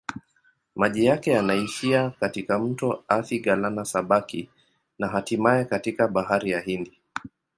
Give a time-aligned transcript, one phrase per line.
[0.75, 4.49] Maji yake yanaishia katika mto Athi-Galana-Sabaki
[4.99, 6.97] na hatimaye katika Bahari ya Hindi.